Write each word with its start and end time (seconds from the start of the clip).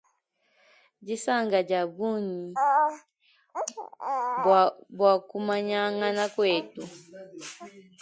Disanka 1.05 1.59
dia 1.69 1.83
bungi 1.95 2.49
buaku 4.97 5.37
manyangana 5.47 6.23
kuetu. 6.35 6.81